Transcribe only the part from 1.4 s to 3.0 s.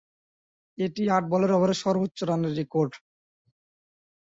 ওভারে সর্বোচ্চ রানের রেকর্ড।